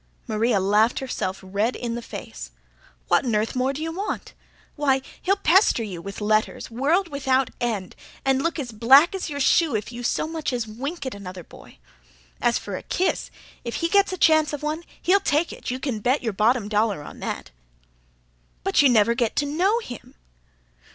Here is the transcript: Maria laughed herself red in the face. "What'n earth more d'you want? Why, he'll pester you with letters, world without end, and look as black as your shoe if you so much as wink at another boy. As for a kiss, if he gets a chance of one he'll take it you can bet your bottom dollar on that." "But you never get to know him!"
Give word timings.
Maria 0.25 0.59
laughed 0.59 0.97
herself 0.97 1.39
red 1.43 1.75
in 1.75 1.93
the 1.93 2.01
face. 2.01 2.49
"What'n 3.07 3.35
earth 3.35 3.55
more 3.55 3.71
d'you 3.71 3.91
want? 3.91 4.33
Why, 4.75 5.03
he'll 5.21 5.35
pester 5.35 5.83
you 5.83 6.01
with 6.01 6.19
letters, 6.19 6.71
world 6.71 7.09
without 7.09 7.51
end, 7.61 7.95
and 8.25 8.41
look 8.41 8.57
as 8.57 8.71
black 8.71 9.13
as 9.13 9.29
your 9.29 9.39
shoe 9.39 9.75
if 9.75 9.91
you 9.91 10.01
so 10.01 10.25
much 10.27 10.51
as 10.53 10.65
wink 10.65 11.05
at 11.05 11.13
another 11.13 11.43
boy. 11.43 11.77
As 12.41 12.57
for 12.57 12.75
a 12.77 12.81
kiss, 12.81 13.29
if 13.63 13.75
he 13.75 13.89
gets 13.89 14.11
a 14.11 14.17
chance 14.17 14.53
of 14.53 14.63
one 14.63 14.81
he'll 14.99 15.19
take 15.19 15.53
it 15.53 15.69
you 15.69 15.77
can 15.79 15.99
bet 15.99 16.23
your 16.23 16.33
bottom 16.33 16.67
dollar 16.67 17.03
on 17.03 17.19
that." 17.19 17.51
"But 18.63 18.81
you 18.81 18.89
never 18.89 19.13
get 19.13 19.35
to 19.35 19.45
know 19.45 19.77
him!" 19.81 20.15